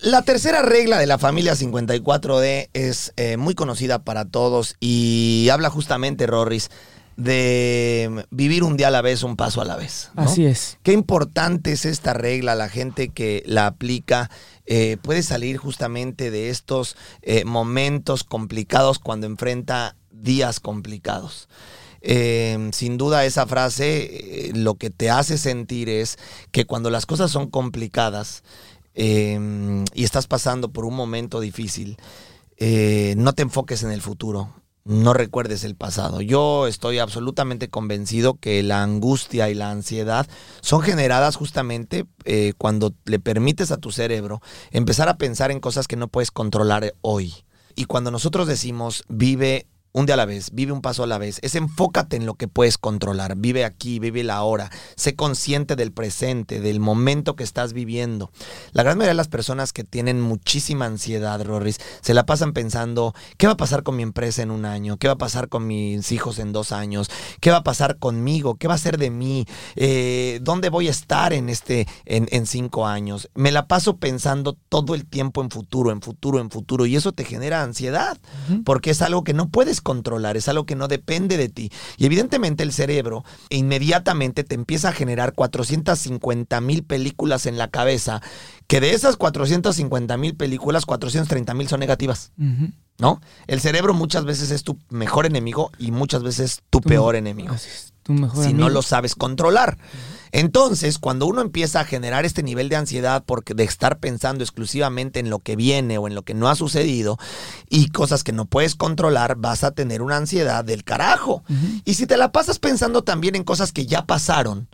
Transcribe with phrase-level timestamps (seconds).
[0.00, 5.70] La tercera regla de la familia 54D es eh, muy conocida para todos y habla
[5.70, 6.70] justamente, Rorris,
[7.16, 10.10] de vivir un día a la vez, un paso a la vez.
[10.14, 10.22] ¿no?
[10.22, 10.78] Así es.
[10.84, 14.30] Qué importante es esta regla, la gente que la aplica
[14.66, 21.48] eh, puede salir justamente de estos eh, momentos complicados cuando enfrenta días complicados.
[22.00, 26.16] Eh, sin duda esa frase eh, lo que te hace sentir es
[26.52, 28.44] que cuando las cosas son complicadas
[28.94, 29.36] eh,
[29.98, 31.96] y estás pasando por un momento difícil,
[32.56, 36.20] eh, no te enfoques en el futuro, no recuerdes el pasado.
[36.20, 40.28] Yo estoy absolutamente convencido que la angustia y la ansiedad
[40.60, 45.88] son generadas justamente eh, cuando le permites a tu cerebro empezar a pensar en cosas
[45.88, 47.34] que no puedes controlar hoy.
[47.74, 49.66] Y cuando nosotros decimos vive
[49.98, 52.34] un día a la vez, vive un paso a la vez, es enfócate en lo
[52.34, 57.42] que puedes controlar, vive aquí, vive la hora, sé consciente del presente, del momento que
[57.42, 58.30] estás viviendo.
[58.70, 63.12] La gran mayoría de las personas que tienen muchísima ansiedad, Rorris, se la pasan pensando,
[63.38, 64.98] ¿qué va a pasar con mi empresa en un año?
[64.98, 67.10] ¿Qué va a pasar con mis hijos en dos años?
[67.40, 68.54] ¿Qué va a pasar conmigo?
[68.54, 69.46] ¿Qué va a ser de mí?
[69.74, 73.30] Eh, ¿Dónde voy a estar en, este, en, en cinco años?
[73.34, 77.10] Me la paso pensando todo el tiempo en futuro, en futuro, en futuro, y eso
[77.10, 78.16] te genera ansiedad,
[78.64, 81.70] porque es algo que no puedes controlar, es algo que no depende de ti.
[81.96, 88.20] Y evidentemente el cerebro inmediatamente te empieza a generar 450 mil películas en la cabeza,
[88.66, 92.32] que de esas 450 mil películas, 430 mil son negativas.
[93.00, 93.20] ¿No?
[93.46, 97.54] El cerebro muchas veces es tu mejor enemigo y muchas veces tu Tu- peor enemigo
[97.54, 99.78] Así es, tu mejor si no lo sabes controlar.
[100.32, 105.20] Entonces, cuando uno empieza a generar este nivel de ansiedad porque de estar pensando exclusivamente
[105.20, 107.18] en lo que viene o en lo que no ha sucedido
[107.68, 111.42] y cosas que no puedes controlar, vas a tener una ansiedad del carajo.
[111.84, 114.68] Y si te la pasas pensando también en cosas que ya pasaron,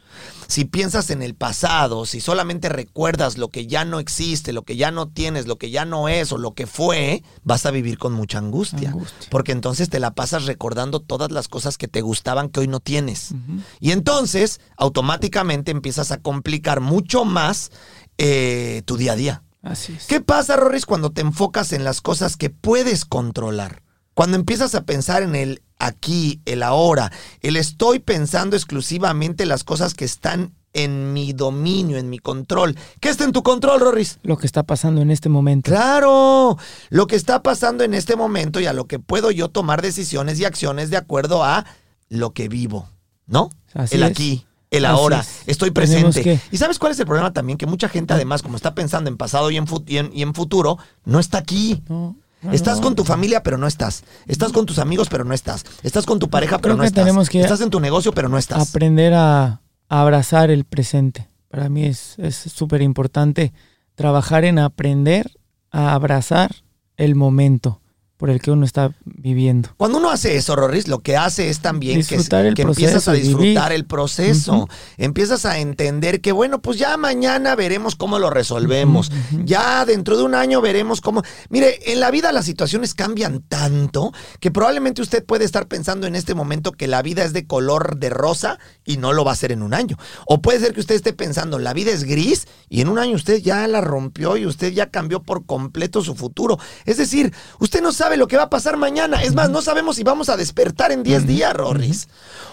[0.46, 4.76] si piensas en el pasado, si solamente recuerdas lo que ya no existe, lo que
[4.76, 7.98] ya no tienes, lo que ya no es o lo que fue, vas a vivir
[7.98, 8.90] con mucha angustia.
[8.90, 9.28] Angustia.
[9.30, 12.80] Porque entonces te la pasas recordando todas las cosas que te gustaban que hoy no
[12.80, 13.34] tienes.
[13.80, 17.70] Y entonces automáticamente empiezas a complicar mucho más
[18.18, 19.42] eh, tu día a día.
[19.62, 20.06] Así es.
[20.06, 23.82] ¿Qué pasa, Rorris, cuando te enfocas en las cosas que puedes controlar?
[24.12, 29.94] Cuando empiezas a pensar en el aquí, el ahora, el estoy pensando exclusivamente las cosas
[29.94, 32.76] que están en mi dominio, en mi control.
[33.00, 34.18] ¿Qué está en tu control, Rorris?
[34.24, 35.70] Lo que está pasando en este momento.
[35.70, 36.58] Claro,
[36.90, 40.40] lo que está pasando en este momento y a lo que puedo yo tomar decisiones
[40.40, 41.64] y acciones de acuerdo a
[42.08, 42.88] lo que vivo,
[43.26, 43.50] ¿no?
[43.72, 44.10] Así el es.
[44.10, 45.42] aquí, el ahora, es.
[45.46, 46.22] estoy presente.
[46.22, 47.56] que- ¿Y sabes cuál es el problema también?
[47.56, 50.34] Que mucha gente además, como está pensando en pasado y en, y en- y en
[50.34, 51.84] futuro, no está aquí.
[51.88, 52.16] No,
[52.52, 54.04] Estás con tu familia, pero no estás.
[54.26, 55.64] Estás con tus amigos, pero no estás.
[55.82, 57.04] Estás con tu pareja, pero Creo no que estás.
[57.04, 58.68] tenemos que Estás en tu negocio, pero no estás.
[58.70, 61.28] Aprender a, a abrazar el presente.
[61.48, 63.52] Para mí es es súper importante
[63.94, 65.30] trabajar en aprender
[65.70, 66.64] a abrazar
[66.96, 67.80] el momento
[68.24, 69.68] por el que uno está viviendo.
[69.76, 73.04] Cuando uno hace eso, Rorris, lo que hace es también que, Disfrutar el que empiezas
[73.04, 73.36] proceso a y vivir.
[73.36, 74.66] disfrutar el proceso.
[74.96, 79.12] Empiezas a entender que, bueno, pues ya mañana veremos cómo lo resolvemos.
[79.44, 81.22] Ya dentro de un año veremos cómo.
[81.50, 86.16] Mire, en la vida las situaciones cambian tanto que probablemente usted puede estar pensando en
[86.16, 89.36] este momento que la vida es de color de rosa y no lo va a
[89.36, 89.96] ser en un año.
[90.26, 93.16] O puede ser que usted esté pensando, la vida es gris y en un año
[93.16, 96.58] usted ya la rompió y usted ya cambió por completo su futuro.
[96.84, 99.22] Es decir, usted no sabe lo que va a pasar mañana.
[99.22, 102.08] Es más, no sabemos si vamos a despertar en 10 días, Rorris.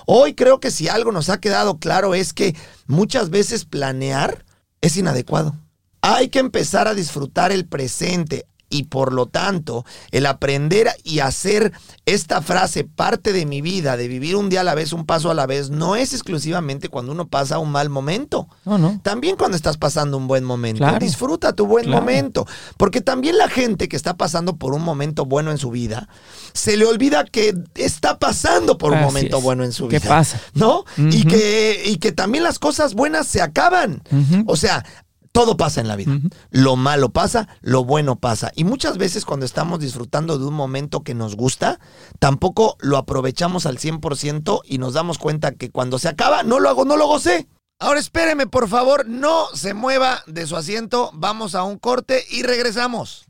[0.05, 2.55] Hoy creo que si algo nos ha quedado claro es que
[2.87, 4.45] muchas veces planear
[4.81, 5.55] es inadecuado.
[6.01, 11.71] Hay que empezar a disfrutar el presente y por lo tanto el aprender y hacer
[12.07, 15.29] esta frase parte de mi vida, de vivir un día a la vez, un paso
[15.29, 18.47] a la vez, no es exclusivamente cuando uno pasa un mal momento.
[18.65, 18.99] No, no.
[19.03, 20.79] También cuando estás pasando un buen momento.
[20.79, 20.97] Claro.
[20.99, 22.01] Disfruta tu buen Claro.
[22.01, 22.47] momento.
[22.77, 26.07] Porque también la gente que está pasando por un momento bueno en su vida,
[26.53, 29.43] se le olvida que está pasando por un Así momento es.
[29.43, 30.09] bueno en su ¿Qué vida.
[30.09, 30.41] pasa?
[30.53, 30.85] ¿No?
[30.97, 34.01] y, que, y que también las cosas buenas se acaban.
[34.47, 34.85] O sea,
[35.31, 36.13] todo pasa en la vida.
[36.49, 38.51] Lo malo pasa, lo bueno pasa.
[38.55, 41.79] Y muchas veces cuando estamos disfrutando de un momento que nos gusta,
[42.19, 46.69] tampoco lo aprovechamos al 100% y nos damos cuenta que cuando se acaba, no lo
[46.69, 47.47] hago, no lo gocé.
[47.79, 51.09] Ahora espéreme, por favor, no se mueva de su asiento.
[51.13, 53.25] Vamos a un corte y regresamos.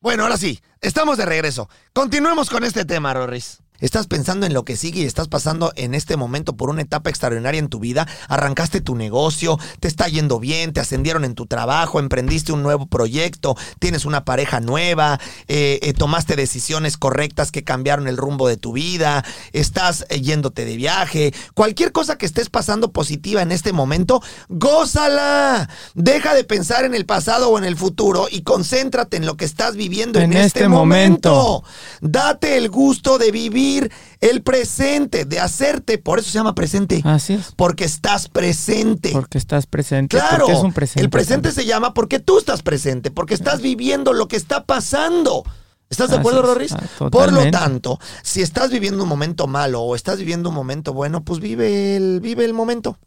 [0.00, 1.68] Bueno, ahora sí, estamos de regreso.
[1.92, 3.58] Continuemos con este tema, Rorris.
[3.82, 7.10] Estás pensando en lo que sigue y estás pasando en este momento por una etapa
[7.10, 11.46] extraordinaria en tu vida, arrancaste tu negocio, te está yendo bien, te ascendieron en tu
[11.46, 17.64] trabajo, emprendiste un nuevo proyecto, tienes una pareja nueva, eh, eh, tomaste decisiones correctas que
[17.64, 22.48] cambiaron el rumbo de tu vida, estás eh, yéndote de viaje, cualquier cosa que estés
[22.48, 25.68] pasando positiva en este momento, gózala.
[25.94, 29.44] Deja de pensar en el pasado o en el futuro y concéntrate en lo que
[29.44, 31.64] estás viviendo en, este, este momento.
[32.00, 33.71] Date el gusto de vivir
[34.20, 37.02] el presente, de hacerte, por eso se llama presente.
[37.04, 37.52] Así es.
[37.56, 39.10] Porque estás presente.
[39.12, 40.16] Porque estás presente.
[40.16, 41.02] Claro, porque es un presente.
[41.02, 45.44] el presente se llama porque tú estás presente, porque estás viviendo lo que está pasando.
[45.92, 46.40] ¿Estás de acuerdo.
[46.40, 46.72] Rorris?
[46.72, 50.94] Ah, Por lo tanto, si estás viviendo un momento malo o estás viviendo un momento
[50.94, 52.98] bueno, pues vive el, vive el momento.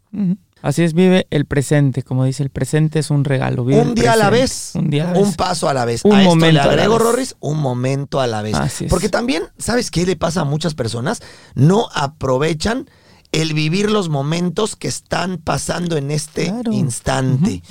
[0.62, 2.02] Así es, vive el presente.
[2.02, 3.64] Como dice, el presente es un regalo.
[3.64, 4.72] vive un día a la vez.
[4.74, 5.36] Un día a la Un vez.
[5.36, 6.04] paso a la vez.
[6.04, 7.02] Un a esto momento le a la agrego, vez.
[7.02, 8.54] Rorris, un momento a la vez.
[8.54, 8.90] Así es.
[8.90, 11.20] Porque también, ¿sabes qué le pasa a muchas personas?
[11.54, 12.88] No aprovechan
[13.32, 16.72] el vivir los momentos que están pasando en este Claro.
[16.72, 17.62] instante.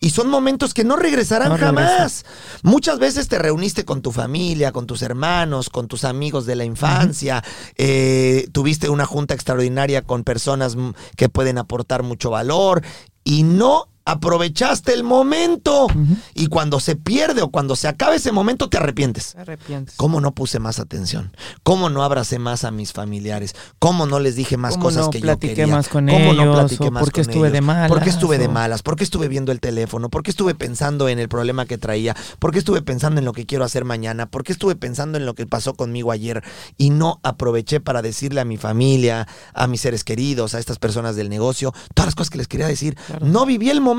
[0.00, 2.24] Y son momentos que no regresarán No jamás.
[2.62, 6.64] Muchas veces te reuniste con tu familia, con tus hermanos, con tus amigos de la
[6.64, 7.42] infancia,
[7.76, 10.76] eh, tuviste una junta extraordinaria con personas
[11.16, 12.82] que pueden aportar mucho valor
[13.24, 15.86] y no aprovechaste el momento.
[16.34, 19.32] Y cuando se pierde o cuando se acaba ese momento te arrepientes.
[19.32, 19.96] Te arrepientes.
[19.96, 21.34] ¿Cómo no puse más atención?
[21.62, 23.54] ¿Cómo no abracé más a mis familiares?
[23.78, 25.74] ¿Cómo no les dije más ¿Cómo cosas no que yo platiqué quería?
[25.74, 26.56] más con ¿Cómo no ellos?
[26.56, 27.88] platiqué ¿O más por qué con estuve de ellos?
[27.88, 28.54] ¿Por qué estuve de malas?
[28.54, 28.82] Malas?
[28.82, 30.08] ¿Por qué estuve viendo el teléfono?
[30.10, 32.14] ¿Por qué estuve pensando en el problema que traía?
[32.38, 34.26] ¿Por qué estuve pensando en lo que quiero hacer mañana?
[34.26, 36.42] ¿Por qué estuve pensando en lo que pasó conmigo ayer?
[36.76, 41.16] Y no aproveché para decirle a mi familia, a mis seres queridos, a estas personas
[41.16, 42.96] del negocio, todas las cosas que les quería decir.
[43.06, 43.26] Claro.
[43.26, 43.93] No viví el momento.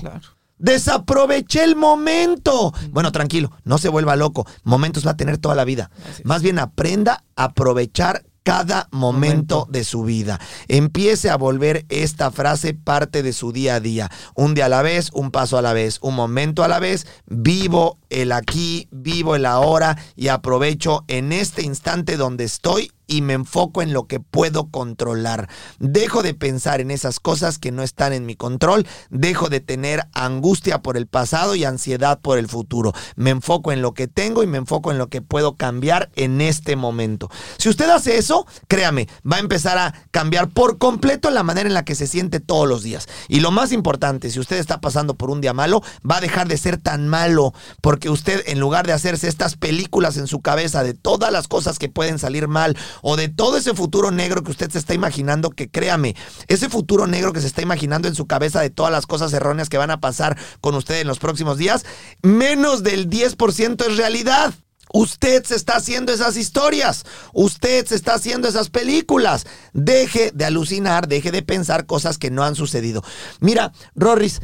[0.00, 0.20] Claro.
[0.58, 2.72] Desaproveché el momento.
[2.90, 4.46] Bueno, tranquilo, no se vuelva loco.
[4.62, 5.90] Momentos va a tener toda la vida.
[6.24, 9.66] Más bien aprenda a aprovechar cada momento, Momento.
[9.70, 10.40] de su vida.
[10.68, 14.10] Empiece a volver esta frase parte de su día a día.
[14.34, 17.06] Un día a la vez, un paso a la vez, un momento a la vez.
[17.26, 23.34] Vivo el aquí, vivo el ahora y aprovecho en este instante donde estoy y me
[23.34, 25.50] enfoco en lo que puedo controlar.
[25.78, 28.86] Dejo de pensar en esas cosas que no están en mi control.
[29.10, 32.94] Dejo de tener angustia por el pasado y ansiedad por el futuro.
[33.14, 36.40] Me enfoco en lo que tengo y me enfoco en lo que puedo cambiar en
[36.40, 37.30] este momento.
[37.58, 41.74] Si usted hace eso, créame, va a empezar a cambiar por completo la manera en
[41.74, 43.08] la que se siente todos los días.
[43.28, 46.48] Y lo más importante, si usted está pasando por un día malo, va a dejar
[46.48, 50.82] de ser tan malo porque usted en lugar de hacerse estas películas en su cabeza
[50.82, 54.52] de todas las cosas que pueden salir mal o de todo ese futuro negro que
[54.52, 56.16] usted se está imaginando, que créame,
[56.48, 59.68] ese futuro negro que se está imaginando en su cabeza de todas las cosas erróneas
[59.68, 61.84] que van a pasar con usted en los próximos días,
[62.22, 64.54] menos del 10% es realidad.
[64.94, 69.46] Usted se está haciendo esas historias, usted se está haciendo esas películas.
[69.72, 73.02] Deje de alucinar, deje de pensar cosas que no han sucedido.
[73.40, 74.42] Mira, Rorris,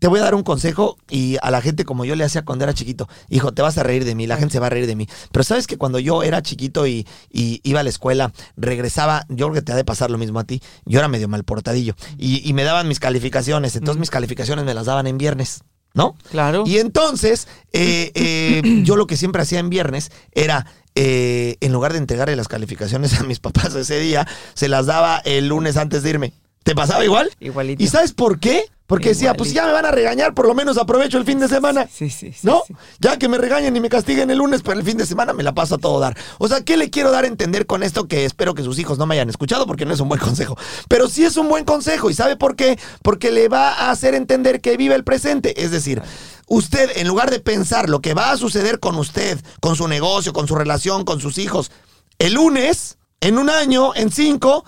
[0.00, 2.64] te voy a dar un consejo y a la gente como yo le hacía cuando
[2.64, 3.08] era chiquito.
[3.28, 5.06] Hijo, te vas a reír de mí, la gente se va a reír de mí.
[5.30, 9.46] Pero sabes que cuando yo era chiquito y, y iba a la escuela, regresaba, yo
[9.46, 10.62] creo que te ha de pasar lo mismo a ti.
[10.86, 13.76] Yo era medio mal portadillo y, y me daban mis calificaciones.
[13.76, 16.16] Entonces mis calificaciones me las daban en viernes, ¿no?
[16.30, 16.64] Claro.
[16.66, 21.92] Y entonces, eh, eh, yo lo que siempre hacía en viernes era, eh, en lugar
[21.92, 26.02] de entregarle las calificaciones a mis papás ese día, se las daba el lunes antes
[26.02, 26.32] de irme.
[26.62, 27.30] ¿Te pasaba igual?
[27.40, 27.82] Igualito.
[27.82, 28.64] ¿Y sabes por qué?
[28.90, 31.46] Porque decía, pues ya me van a regañar, por lo menos aprovecho el fin de
[31.46, 31.86] semana.
[31.88, 32.40] Sí, sí, sí.
[32.42, 32.64] ¿No?
[32.66, 32.74] sí.
[32.98, 35.44] Ya que me regañen y me castiguen el lunes, pero el fin de semana me
[35.44, 36.18] la paso a todo dar.
[36.38, 38.08] O sea, ¿qué le quiero dar a entender con esto?
[38.08, 40.58] Que espero que sus hijos no me hayan escuchado porque no es un buen consejo.
[40.88, 42.10] Pero sí es un buen consejo.
[42.10, 42.80] ¿Y sabe por qué?
[43.02, 45.62] Porque le va a hacer entender que vive el presente.
[45.62, 46.02] Es decir,
[46.48, 50.32] usted, en lugar de pensar lo que va a suceder con usted, con su negocio,
[50.32, 51.70] con su relación, con sus hijos,
[52.18, 54.64] el lunes, en un año, en cinco,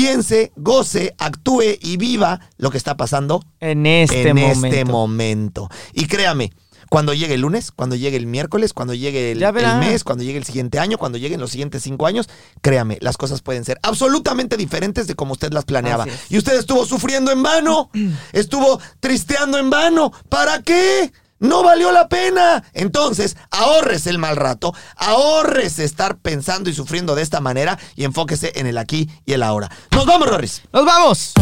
[0.00, 4.66] piense, goce, actúe y viva lo que está pasando En este en momento.
[4.66, 5.68] este momento.
[5.94, 6.52] Y créame,
[6.90, 10.38] cuando llegue el lunes, cuando llegue el miércoles, cuando llegue el, el mes, cuando llegue
[10.38, 12.28] el siguiente año, cuando lleguen los siguientes cinco años,
[12.60, 16.06] créame, las cosas pueden ser absolutamente diferentes de como usted las planeaba.
[16.28, 17.90] Y usted estuvo sufriendo en vano,
[18.32, 20.12] estuvo tristeando en vano.
[20.28, 21.10] ¿Para qué?
[21.38, 22.64] No valió la pena.
[22.72, 28.52] Entonces, ahorres el mal rato, ahorres estar pensando y sufriendo de esta manera y enfóquese
[28.56, 29.70] en el aquí y el ahora.
[29.90, 30.62] Nos vamos, Rorris.
[30.72, 31.34] ¡Nos vamos!